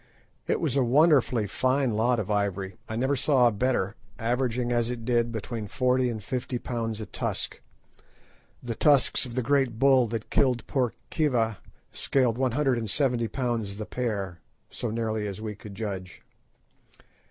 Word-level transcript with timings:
It 0.47 0.59
was 0.59 0.75
a 0.75 0.83
wonderfully 0.83 1.45
fine 1.45 1.91
lot 1.91 2.19
of 2.19 2.31
ivory. 2.31 2.75
I 2.89 2.95
never 2.95 3.15
saw 3.15 3.45
a 3.47 3.51
better, 3.51 3.93
averaging 4.17 4.71
as 4.71 4.89
it 4.89 5.05
did 5.05 5.31
between 5.31 5.67
forty 5.67 6.09
and 6.09 6.23
fifty 6.23 6.57
pounds 6.57 7.01
a 7.01 7.05
tusk. 7.05 7.61
The 8.63 8.73
tusks 8.73 9.25
of 9.27 9.35
the 9.35 9.43
great 9.43 9.77
bull 9.77 10.07
that 10.07 10.31
killed 10.31 10.65
poor 10.65 10.91
Khiva 11.11 11.57
scaled 11.91 12.39
one 12.39 12.53
hundred 12.53 12.79
and 12.79 12.89
seventy 12.89 13.27
pounds 13.27 13.77
the 13.77 13.85
pair, 13.85 14.41
so 14.71 14.89
nearly 14.89 15.27
as 15.27 15.39
we 15.39 15.53
could 15.53 15.75
judge. 15.75 16.23